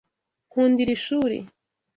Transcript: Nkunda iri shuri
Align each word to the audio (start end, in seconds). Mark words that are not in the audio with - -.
Nkunda 0.47 0.79
iri 0.83 0.95
shuri 1.05 1.37